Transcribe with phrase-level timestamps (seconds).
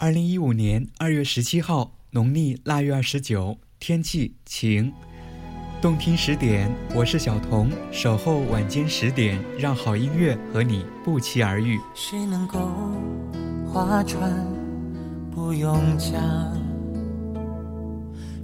[0.00, 4.92] 二零一五年二月十七号，农历腊月二十九，天气晴。
[5.82, 11.80] 动听十点，我是小童，守候晚间十点，让好音乐和你不期而遇。
[11.96, 12.70] 谁能够
[13.66, 14.46] 划船
[15.32, 16.56] 不用桨？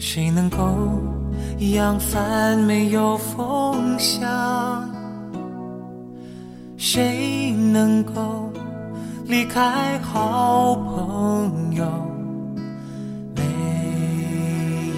[0.00, 1.00] 谁能够
[1.72, 4.92] 扬帆没有风向？
[6.76, 8.43] 谁能够？
[9.26, 11.84] 离开好朋友，
[13.34, 13.42] 没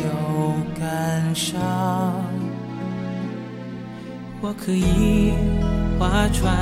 [0.03, 1.63] 有感伤。
[4.41, 5.33] 我可以
[5.97, 6.57] 划船，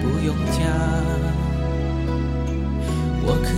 [0.00, 0.62] 不用桨。
[3.26, 3.50] 我可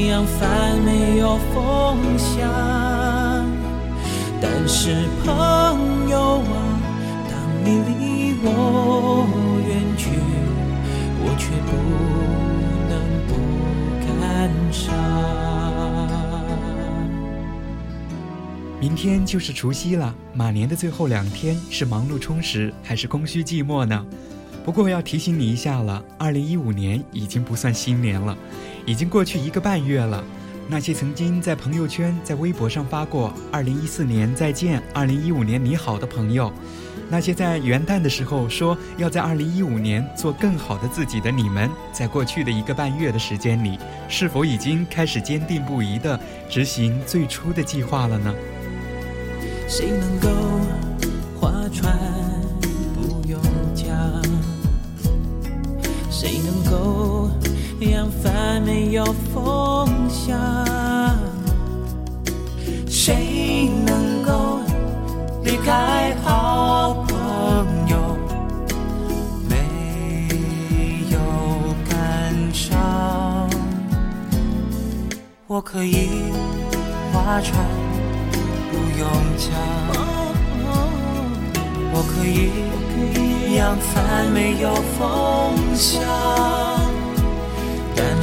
[0.00, 2.48] 以扬帆，没有风向。
[4.40, 6.56] 但是朋友啊，
[7.28, 9.53] 当你离我。
[11.44, 11.76] 却不
[12.88, 12.96] 能
[13.28, 13.34] 不
[14.06, 14.94] 感伤。
[18.80, 24.06] 明天就是除夕了，马年的最后两天是忙碌充实，还是空虚寂寞呢？
[24.64, 28.34] 不过要提醒你一下了，二零一五年已经不算新年了，
[28.86, 30.24] 已经过去一个半月了。
[30.66, 36.52] 那些曾经在朋友圈、在微博上发过“二零一四年再见，二零一五年你好”的朋友。
[37.10, 48.34] 那些在元旦的时候说要在二零一五年做更好的自己的你们，在过去的一个半月的时间里，是否已经开始坚定不移地执行最初的计划了呢？
[49.68, 50.28] 谁能够
[51.38, 51.94] 划船
[52.94, 53.38] 不用
[53.74, 54.22] 桨？
[56.10, 57.13] 谁能够
[57.90, 60.38] 扬帆没有风向？
[62.88, 64.60] 谁能够
[65.42, 67.16] 离开好朋
[67.88, 68.16] 友？
[69.48, 69.56] 没
[71.10, 71.18] 有
[71.88, 73.48] 感伤？
[75.46, 76.08] 我可以
[77.12, 77.64] 划船，
[78.70, 79.52] 不用桨。
[81.96, 86.63] 我可以扬帆，没有风向。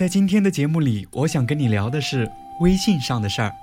[0.00, 2.26] 在今天的节目里，我想跟你聊的是
[2.60, 3.54] 微信上的事儿。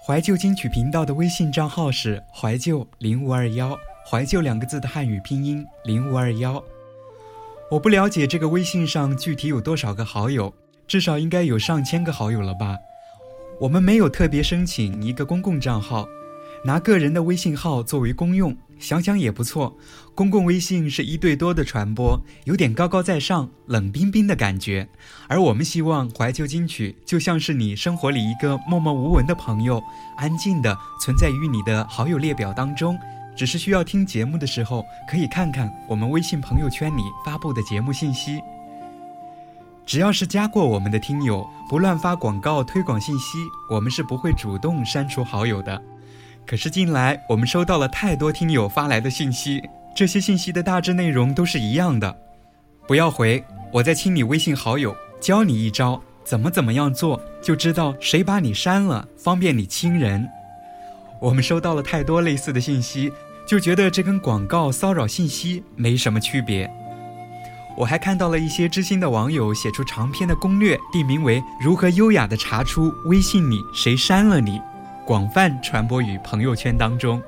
[0.00, 3.76] 怀旧金曲频道的微信账号是怀旧零五二幺，
[4.08, 6.62] 怀旧两个字的汉语拼音零五二幺。
[7.72, 10.54] 我不了解这个微信上具体有多少个好友，
[10.86, 12.78] 至少应该有上千个好友了吧。
[13.60, 16.06] 我们没有特别申请一个公共账号。
[16.64, 19.76] 拿个人的微信号作为公用，想想也不错。
[20.14, 24.86] 公共微信是一对多的传播，有点高高在上、冷冰冰的感觉。
[25.26, 29.82] 而我们希望怀旧金曲就像是你生活里一个默默无闻的朋友，
[30.18, 32.98] 安静的存在于你的好友列表当中，
[33.34, 38.42] 只是需要听节目的时候可以看看我们微信朋友圈里发布的节目信息。
[39.86, 43.38] 只要是加过我们的听友，不乱发广告推广信息，
[43.70, 45.82] 我们是不会主动删除好友的。
[46.50, 49.62] 可是近来我们收到了太多听友发来的信息，
[49.94, 52.18] 这些信息的大致内容都是一样的。
[52.88, 60.28] 不要回，我在清理微信好友，教你一招，怎么怎么样做就知道谁把你删了，方便你亲人。
[61.20, 63.12] 我们收到了太多类似的信息，
[63.46, 66.68] 就觉得这跟广告骚扰信息没什么区别。
[67.76, 74.60] 我还看到了一些知心的网友写出长篇的攻略，地名为“如何优雅的查出微信里谁删了你”。
[75.10, 77.20] 广泛传播于朋友圈当中。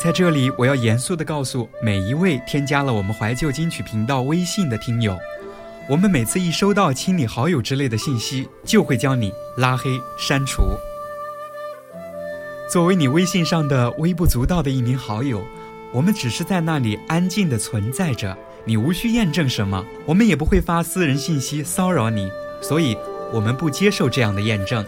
[0.00, 5.16] 在这里，我要严肃的告诉每一位添加了我们怀旧金曲频道微信的听友，
[5.88, 10.64] 我们每次一收到清理好友之类的信息，就会将你拉黑删除。
[12.68, 15.40] 作为你微信上的微不足道的一名好友，
[15.92, 22.30] 我们只是在那里安静的存在着，你无需验证什么，我们也不会发私人信息骚扰你，
[22.62, 22.96] 所以
[23.32, 24.84] 我们不接受这样的验证，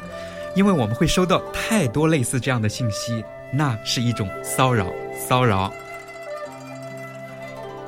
[0.54, 5.72] 因为我们会收到太多类似这样的信息，那是一种骚扰，骚扰。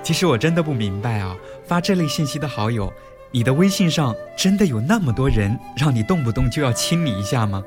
[0.02, 1.36] 其实我真的不明白啊，
[1.66, 2.92] 发这类信息的好友，
[3.30, 7.64] 你的微信上真的有那么多人让你动不动就要亲你一下吗？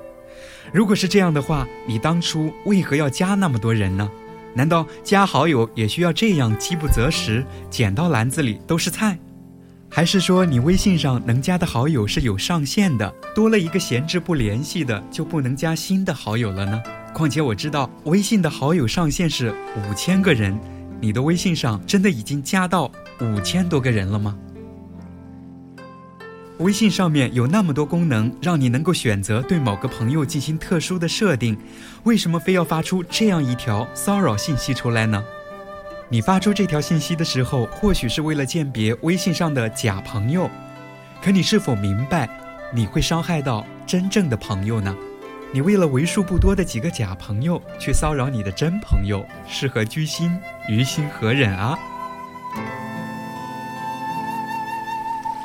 [0.72, 4.10] 如果是这样的话，你当初为何要加那么多人呢？
[4.54, 9.18] 难道加好友也需要这样饥不择食，捡到篮子里都是菜？
[9.90, 16.82] 还是说你微信上能加的好友是有上限的，多了一个闲置不联系的就不能加新的好友了呢？
[17.14, 20.58] 况且我知道微信的好友上限是五千个人，
[21.02, 22.90] 你的微信上真的已经加到
[23.20, 24.38] 五千多个人了吗？
[26.62, 31.58] 微信上面有那么多功能，让你能够选择对某个朋友进行特殊的设定，
[32.04, 35.24] 为什么非要发出这样一条骚扰信息出来呢？
[36.08, 40.48] 你发出这条信息的时候，或许是为了鉴别微信上的假朋友，
[41.20, 42.30] 可你是否明白，
[42.72, 44.96] 你会伤害到真正的朋友呢？
[45.52, 50.38] 你为了为数不多的几个假朋友去骚扰你的真朋友，是何居心？
[50.70, 51.78] 于心何忍啊？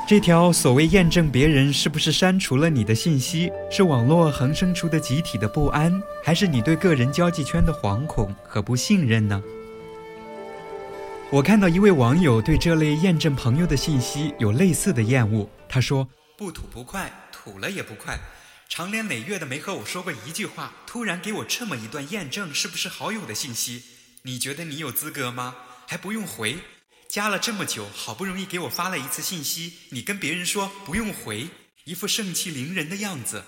[0.07, 9.43] 这条所谓验证别人是不是删除了你的信息，是网络横生出的集体的不安，还是你对个人交际圈的惶恐和不信任呢？
[11.29, 16.07] 我看到一位网友对这类验证朋友的信息有类似的厌恶，他说
[16.37, 18.17] ：“不吐不快，吐了也不快，
[18.69, 23.83] 长年累月的没和我说过一句话，突然给我这么一段验证是不是好友的信息，
[24.21, 25.53] 你觉得你有资格吗？
[25.85, 26.55] 还不用回。”
[27.17, 31.47] 加了这么久，好不容易给我发了一次信息，你跟别人说不用回，
[31.85, 33.43] 一副盛气凌人的样子。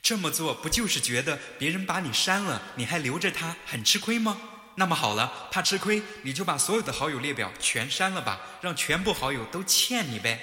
[0.00, 4.38] 这么做不就是觉得别人把你删了，你还留着他，很吃亏吗？
[4.76, 10.40] 那么好了，怕吃亏，你就把所有的好友列表全删了吧，让全部好友都欠你呗。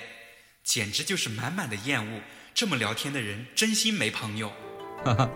[0.64, 2.22] 简直就是满满的厌恶。
[2.54, 4.54] 这么聊天的人，真心没朋友。
[5.04, 5.28] 哈哈，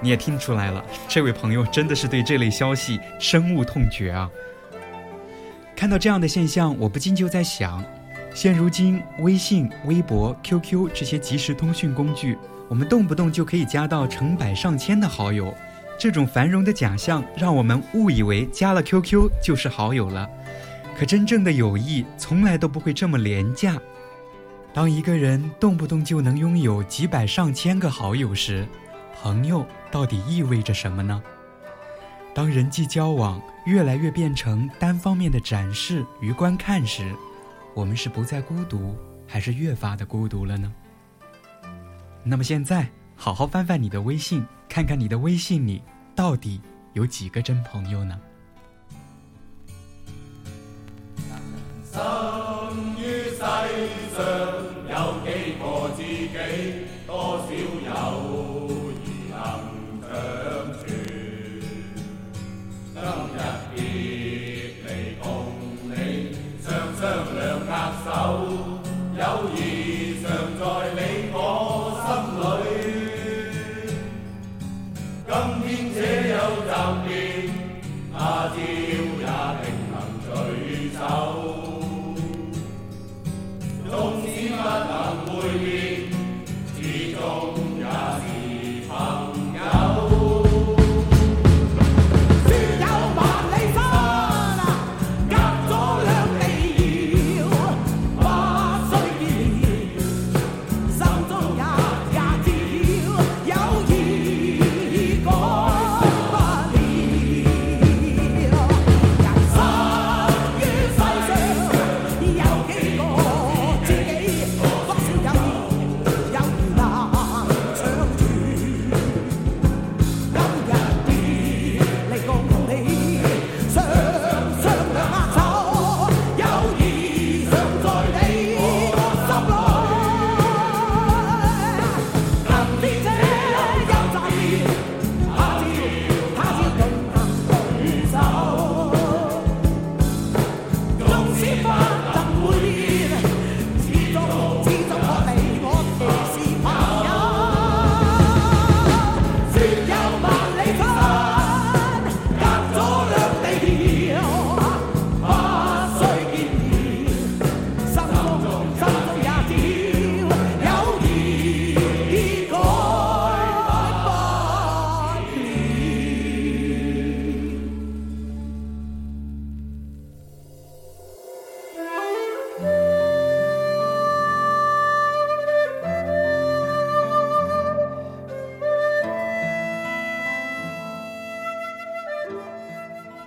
[0.00, 4.30] 你也听出来了，这位朋友真的是对这类消息深恶痛绝啊。
[5.82, 7.84] 看到这样的现象，我不禁就在想，
[8.32, 12.38] 现如今微信、微博、QQ 这些即时通讯工具，
[12.68, 15.52] 我们动不动就可以加到成百上千的好友，
[15.98, 20.30] 这种繁荣的假象让我们误以为加了 QQ 就是好友了。
[20.96, 23.76] 可真正的友谊从来都不会这么廉价。
[24.72, 28.68] 当一个人动不动就能拥有几百上千个好友时，
[29.20, 31.20] 朋友到底意味着什么呢？
[32.32, 37.14] 当人际交往越来越变成单方面的展示与观看时
[37.74, 40.72] 我们是不再孤独还是越发的孤独了呢？
[42.24, 45.82] 那么现在好好翻翻你的微信看看你的微信里
[46.14, 46.60] 到底
[46.92, 48.18] 有几个真朋友呢？
[51.92, 52.00] 生
[52.98, 53.68] 于在
[54.16, 54.51] 这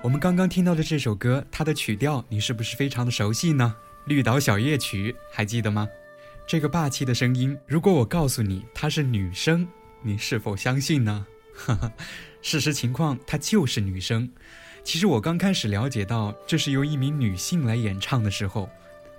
[0.06, 3.76] 我们刚刚听到的这首歌，它的曲调你是不是非常的熟悉呢？
[4.08, 5.90] 《绿岛小夜曲》还记得吗？
[6.46, 9.68] 这个霸气的声音，如果我告诉你她是女生，
[10.04, 11.26] 你是否相信呢？
[11.56, 11.92] 哈哈，
[12.44, 14.32] 事实情况她就是女生。
[14.84, 18.70] 其实我刚开始了解到这是由一名女性来演唱的时候，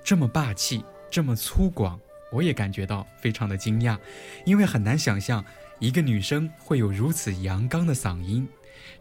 [0.05, 1.99] 这么霸气，这么粗犷，
[2.31, 3.99] 我也感觉到非常的惊讶，
[4.45, 5.45] 因为很难想象
[5.81, 8.49] 一个女生会有如此阳刚的嗓音。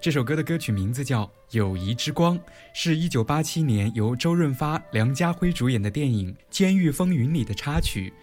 [0.01, 2.37] 这首歌的歌曲名字叫《友谊之光》，
[2.73, 8.13] 是一九八七年由周润发、梁家辉主演的电影《监狱风云》里的插曲，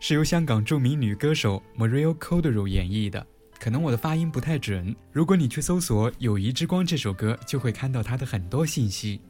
[0.00, 3.26] 是由香港著名女歌手 Maria Cordero 演绎的。
[3.58, 9.20] 可能我的发音不太准，如果你去搜索《友谊之光》这首歌，就会看到它的很多信息。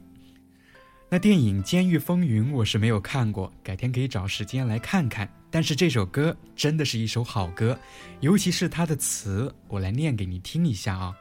[1.07, 5.31] 那电影《监狱风云》我是没有看过，改天可以找时间来看看。
[5.51, 7.77] 但是这首歌真的是一首好歌，
[8.21, 11.15] 尤其是它的词，我来念给你听一下啊。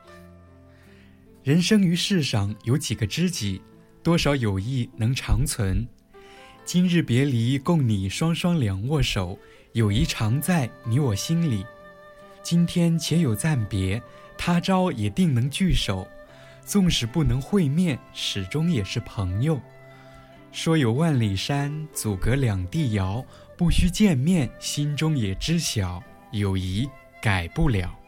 [1.42, 3.61] 人生于世上有几个知己，
[4.00, 5.84] 多少友谊能长存？
[6.64, 9.37] 今日别离，共你双双两握手，
[9.72, 11.66] 友谊常在你我心里。
[12.44, 14.00] 今天且有暂别，
[14.38, 16.06] 他朝也定能聚首。
[16.64, 19.61] 纵使不能会面，始终也是朋友。
[20.52, 23.25] 说有万里山阻隔两地遥，
[23.58, 26.88] 不须见面，心中也知晓，友谊
[27.20, 27.99] 改不了。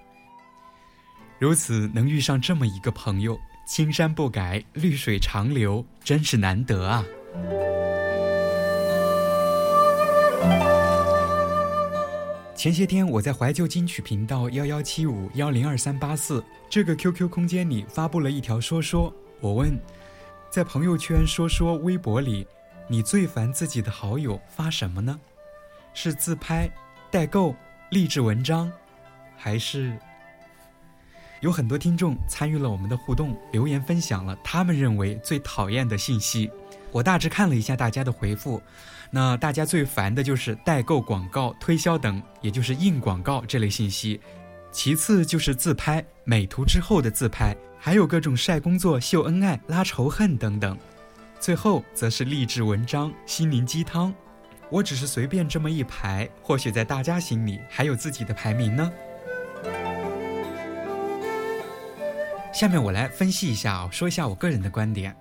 [1.39, 7.05] 如此能遇上这么一个朋友，青山不改，绿水长流，真是难得啊！
[12.55, 19.79] 前些天我在怀旧金曲频道幺幺七五幺零二三八四这个 QQ 空间里发布了一条说说，我问，
[20.49, 22.47] 在朋友圈说说微博里，
[22.89, 25.21] 你最烦自己的好友发什么呢？
[25.93, 26.71] 是自拍、
[27.11, 27.55] 代购、
[27.91, 28.73] 励志文章，
[29.37, 29.99] 还是？
[31.45, 36.51] 有很多听众参与了我们的互动，留言分享了他们认为最讨厌的信息。
[36.91, 38.63] 我大致看了一下大家的回复，
[39.11, 44.19] 那大家最烦的就是代购广告、推销等，也就是硬广告这类信息。
[44.73, 50.79] 其次就是自拍、美图之后的自拍，还有各种晒工作、秀恩爱、拉仇恨等等。
[51.39, 54.15] 最后则是励志文章、心灵鸡汤。
[54.71, 58.91] 我只是随便这么一排，或许在大家心里还有自己的排名呢。
[62.55, 65.15] 下面我来分析一下啊，说一下我个人的观点。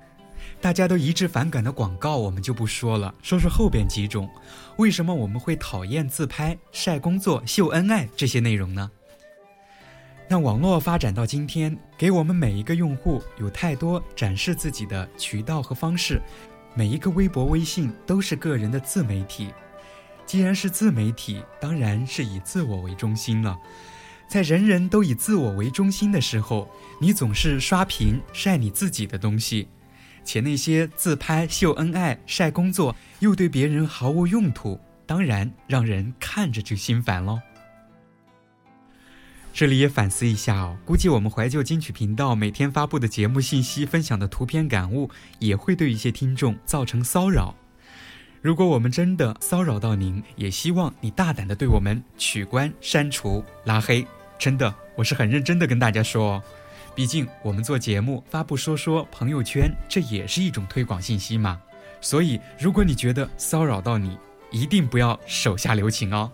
[0.62, 4.30] 大家都一致反感的广告，我们就不说了，说说后边几种。
[4.78, 8.92] 为什么我们会讨厌自拍、晒工作、秀恩爱这些内容呢？
[10.28, 16.22] 那网络发展到今天，给我们每一个用户有太多展示自己的渠道和方式，
[16.76, 19.52] 每一个微博、微信都是个人的自媒体。
[20.28, 23.58] 既然是自媒体，当然是以自我为中心了。
[24.28, 26.68] 在人人都以自我为中心的时候，
[27.00, 29.68] 你总是刷屏晒你自己的东西，
[30.24, 37.40] 且那些自拍秀恩爱、晒工作又对别人毫无用途，当然让人看着就心烦喽。
[39.54, 47.56] 这里也反思一下哦，估计我们怀旧金曲频道每天发布的节目信息、分享的图片感悟，也会对一些听众造成骚扰。
[48.44, 54.06] 如果我们真的骚扰到您，也希望你大胆的对我们取关、删除、拉黑。
[54.38, 56.44] 真的，我是很认真的跟大家说哦，
[56.94, 61.58] 毕竟我们做节目发布说说朋友圈，这也是一种推广信息嘛。
[62.02, 64.18] 所以，如果你觉得骚扰到你，
[64.52, 66.30] 一定不要手下留情哦。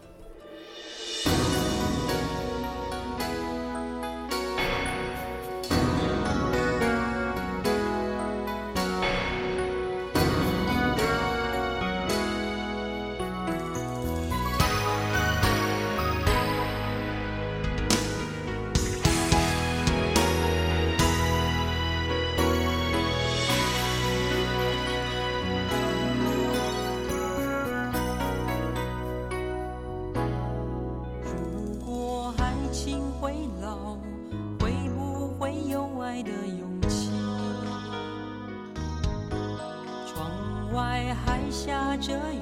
[42.02, 42.39] 这样。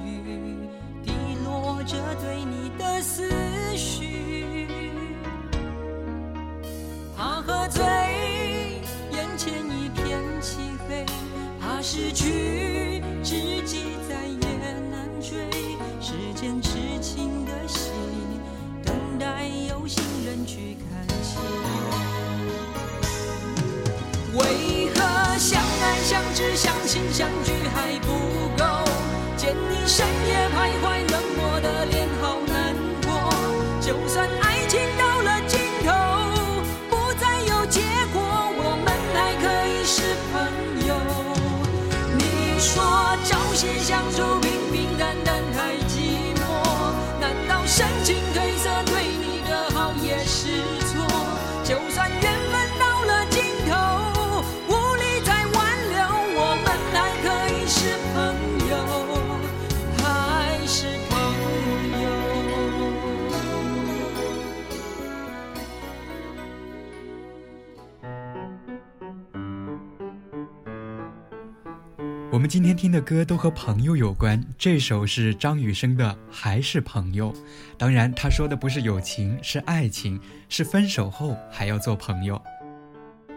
[72.38, 77.32] 我们今天听的歌都和朋友有关，这首是张雨生的《还是朋友》，
[77.76, 82.40] 当然他说的不是友情，是爱情，是分手后还要做朋友。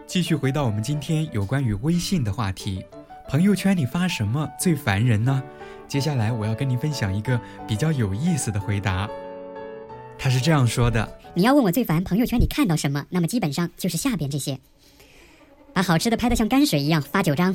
[0.06, 2.80] 继续回到我们今天有关于微信的话题，
[3.28, 5.42] 朋友圈里发什么最烦人呢？
[5.88, 9.10] 接下来我要跟您分享一个比较有意思的回答，
[10.16, 14.60] 他是这样说的：你要问我最烦朋友圈里看到什么，那么基本上就是下边这些：
[15.72, 17.52] 把好吃的拍得像泔水一样发九张，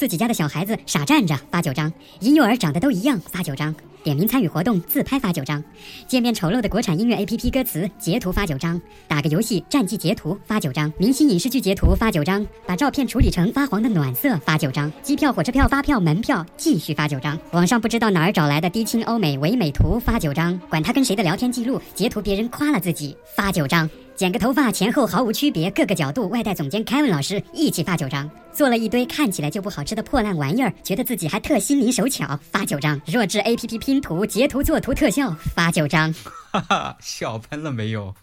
[0.00, 5.62] 自己家的小孩子傻站着发九张，婴幼儿长得都一样发九张，点名参与活动自拍发九张，
[6.08, 23.86] 界面丑陋的国产音乐 APP 歌词截图发九张，打个游戏战绩截图发九张，明星影视剧截图发九张，把照片处理成发黄的暖色发九张，机票、火车票、发票、门票继续发九张，网上不知道哪儿找来的低清欧美唯美图发九张，管他跟谁的聊天记录，截图别人夸了自己发九张。
[24.20, 36.12] 剪个头发前后毫无区别，各个角度，外带总监 Kevin 老师一起发九张，做了一堆看起来就不好吃的破烂玩意儿，觉得自己还特心灵手巧，发九张，弱智 APP 拼图、截图、作图、特效，发九张。
[36.52, 38.14] 哈哈，笑喷了没有？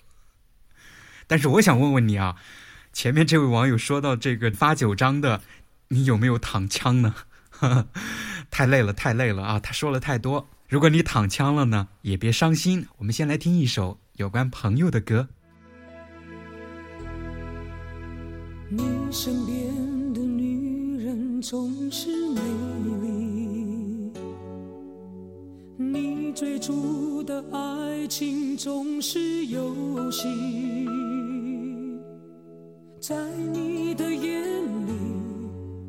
[1.26, 2.36] 但是我想问问你啊，
[2.94, 5.42] 前面这位网友说到这个发九张的，
[5.88, 7.16] 你有没有躺枪呢？
[8.52, 9.60] 太累了，太累了啊！
[9.60, 10.48] 他说了太多。
[10.70, 12.86] 如果你躺枪了呢，也别伤心。
[12.98, 15.30] 我们先来听一首有关朋友的歌。
[18.70, 22.42] 你身边的女人总是美
[23.02, 24.12] 丽，
[25.78, 30.28] 你追逐的爱情总是游戏，
[33.00, 33.16] 在
[33.54, 34.44] 你的眼
[34.86, 34.92] 里，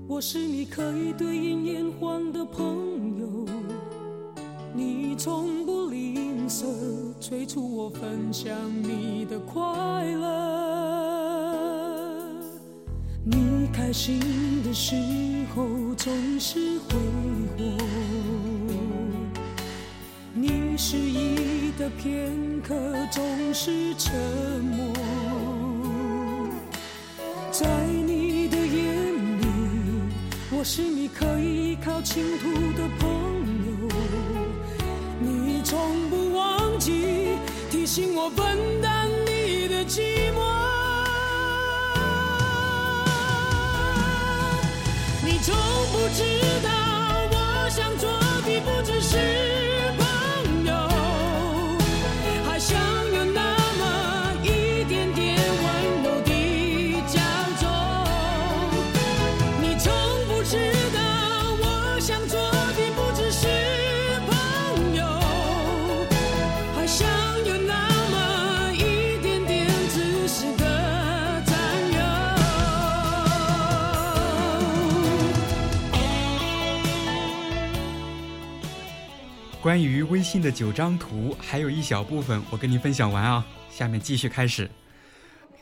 [0.06, 3.44] 我是你可以对饮言欢的朋友，
[4.72, 6.64] 你从不吝啬
[7.18, 11.07] 催促我分享你的快乐。
[13.30, 14.18] 你开心
[14.62, 14.94] 的时
[15.54, 16.94] 候总是挥
[17.58, 17.62] 霍，
[20.32, 22.32] 你失意的片
[22.66, 22.74] 刻
[23.10, 24.18] 总是沉
[24.64, 24.94] 默。
[27.50, 27.66] 在
[28.06, 29.44] 你的眼里，
[30.50, 33.10] 我是你可以依靠倾吐的朋
[33.66, 33.90] 友。
[35.20, 37.36] 你从不忘记
[37.70, 40.57] 提醒我分担你的寂寞。
[45.48, 45.56] 从
[45.92, 46.22] 不知
[46.62, 46.68] 道，
[47.32, 48.06] 我想做
[48.44, 49.16] 的不只是
[79.68, 84.66] 关于微信的九张图，还有一小部分我跟你分享完啊，下面继续开始。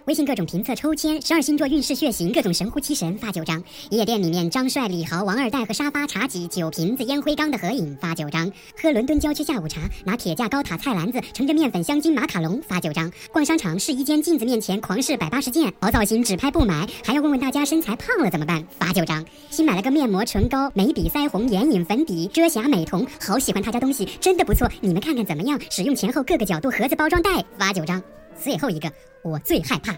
[0.07, 3.61] 微信各种评测抽签，十二星座运势血型，各种神乎其神发九张。
[3.91, 8.49] 夜店里面张帅、李豪、王二代和沙发、茶几、酒瓶子、烟灰缸的合影发九张。
[8.81, 13.11] 喝伦敦郊区下午茶，拿铁架高塔菜篮子盛着面粉香精马卡龙发九张。
[13.33, 18.65] 逛商场试衣间镜子面前狂试百八十件，好造型只拍不买，还要问问大家身材胖了怎么办？
[18.79, 19.25] 发九张。
[19.51, 25.61] 新买了个面膜、唇膏、眉笔、腮红、眼影、粉底、遮瑕、美瞳，好喜欢他家东西，真的不错，你们看看怎么样？
[25.69, 28.01] 使用前后各个角度盒子包装袋发九张。
[28.47, 28.89] 最后一个，
[29.25, 29.93] 我最害怕，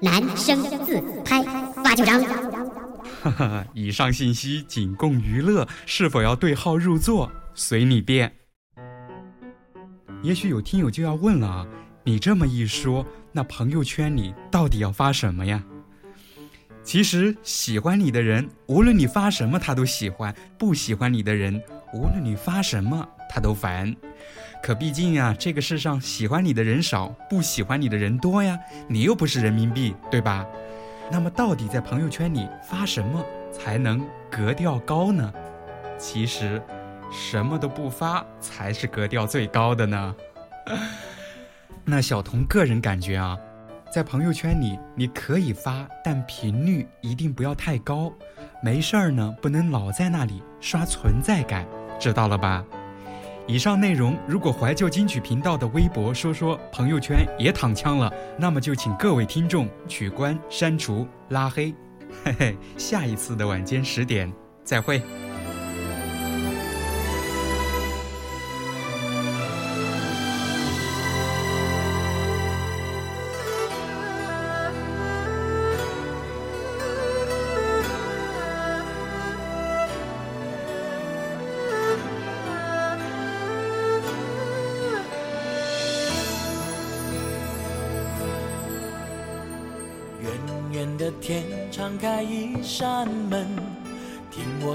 [0.00, 1.42] 男生自拍
[1.84, 2.18] 发九张。
[3.20, 8.32] 哈哈，以上信息仅供娱乐，是否要对号入座，随你便。
[10.22, 11.68] 也许有听友就要问了，
[12.02, 15.62] 你这么一说，那朋友圈里到底要发什么呀？
[16.82, 23.94] 其实喜欢你的人，无论你发什么他都喜欢；不喜欢你的人，无论你发什么他都烦。
[24.62, 28.58] 可毕竟呀，这个世上喜欢你的人少，不喜欢你的人多呀。
[28.88, 30.46] 你又不是人民币，对吧？
[31.10, 35.32] 那么到底在朋友圈里发什么才能格调高呢？
[35.98, 36.62] 其实，
[37.10, 40.14] 什么都不发才是格调最高的呢。
[41.84, 43.36] 那小童个人感觉啊，
[43.90, 48.12] 在朋友圈里你可以发，但频率一定不要太高。
[48.62, 51.66] 没事儿呢，不能老在那里刷存在感，
[51.98, 52.64] 知道了吧？
[53.46, 61.74] 以上内容如果怀旧金曲频道的微博说说朋友圈也躺枪了，那么就请各位听众取关、删除、拉黑。
[62.24, 64.32] 嘿嘿，下一次的晚间十点
[64.64, 65.02] 再会。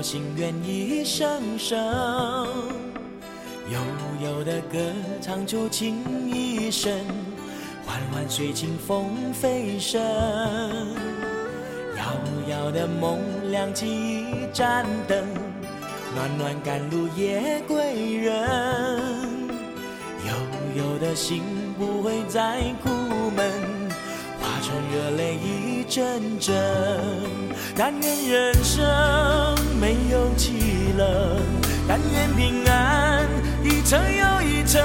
[0.06, 1.76] 心愿一声声，
[3.72, 3.80] 悠
[4.24, 4.78] 悠的歌
[5.20, 7.00] 唱出情意深，
[7.84, 10.00] 缓缓随清风飞升。
[11.98, 12.06] 遥
[12.48, 13.18] 遥的梦
[13.50, 15.26] 亮起一盏灯，
[16.14, 18.48] 暖暖赶路夜归人。
[20.28, 21.42] 悠悠的心
[21.80, 22.92] 不会再苦
[23.36, 23.52] 闷。
[24.40, 26.56] 化成热泪一阵阵。
[27.78, 28.84] 但愿人生
[29.80, 31.42] 没有凄冷，
[31.88, 33.28] 但愿平安
[33.64, 34.82] 一程又一程，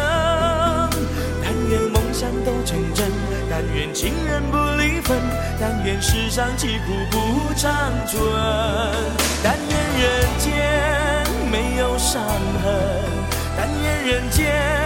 [1.42, 3.10] 但愿梦想都成真，
[3.48, 5.18] 但愿情人不离分，
[5.60, 7.72] 但愿世上疾苦不长
[8.06, 8.20] 存，
[9.42, 12.20] 但愿人间没有伤
[12.64, 12.74] 痕，
[13.56, 14.79] 但愿人间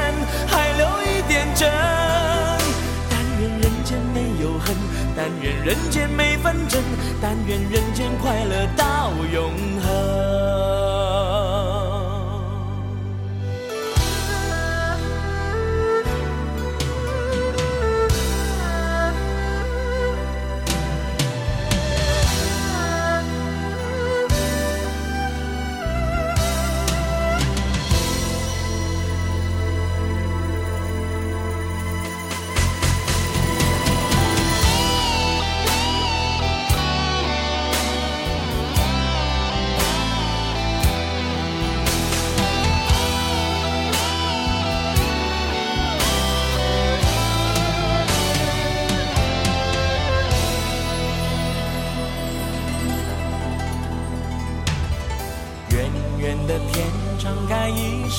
[5.27, 6.83] 但愿人间没纷争，
[7.19, 10.94] 但愿人间快乐到永恒。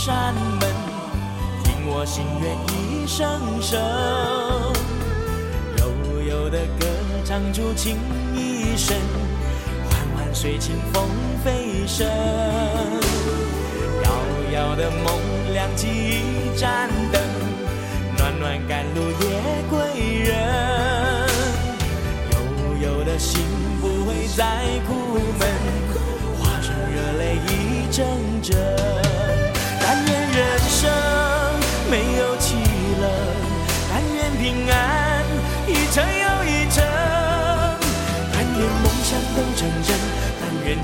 [0.06, 0.70] 扇门，
[1.64, 3.28] 听我心愿一声
[3.60, 3.82] 声，
[5.80, 6.86] 悠悠的歌
[7.26, 7.98] 唱出情
[8.36, 8.96] 意深，
[9.90, 11.10] 缓缓随清风
[11.44, 12.08] 飞升。
[14.04, 14.12] 遥
[14.54, 15.12] 遥的梦
[15.54, 17.20] 亮起一盏灯，
[18.16, 20.38] 暖暖赶路夜归人。
[22.30, 22.38] 悠
[22.88, 23.42] 悠的心
[23.82, 24.46] 不会再
[24.88, 25.50] 苦闷。
[26.38, 28.06] 化成热泪一阵
[28.44, 29.05] 阵。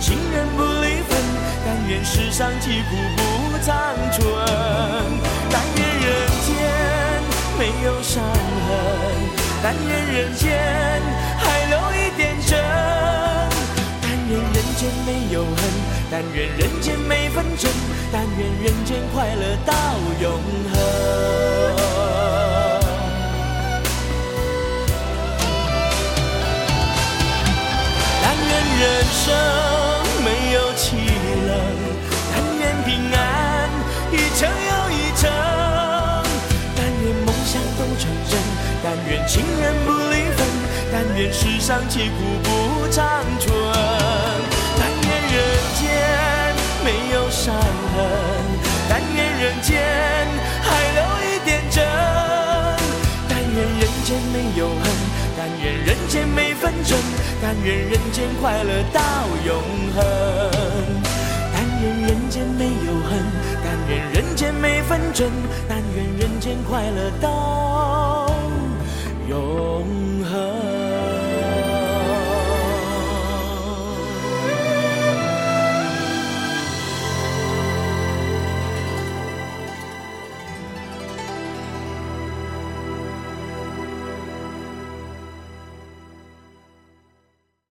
[0.02, 1.16] 情人不离分，
[1.64, 4.24] 但愿世上疾苦不长存，
[5.52, 6.10] 但愿人
[6.42, 6.50] 间
[7.60, 8.74] 没有伤痕，
[9.62, 10.50] 但愿人间
[11.38, 12.60] 还留一点真。
[14.02, 15.56] 但愿人间没有恨，
[16.10, 17.70] 但愿人间没纷争，
[18.12, 19.74] 但愿人间快乐到
[20.20, 20.32] 永
[20.74, 20.76] 恒。
[28.24, 29.28] 但愿人生
[39.12, 40.48] 愿情人不离分，
[40.90, 43.04] 但愿世上疾苦不长
[43.42, 43.52] 存，
[44.80, 45.38] 但愿人
[45.76, 48.08] 间没有伤痕，
[48.88, 49.84] 但愿人间
[50.64, 51.84] 还留一点真，
[53.28, 54.90] 但愿人间没有恨，
[55.38, 56.98] 但愿人间没纷争，
[57.42, 59.02] 但愿人间快乐到
[59.46, 59.62] 永
[59.94, 60.06] 恒。
[61.52, 63.20] 但愿人间没有恨，
[63.62, 65.30] 但愿人间没纷争，
[65.68, 68.21] 但愿人间快乐到
[69.32, 70.61] 永恒。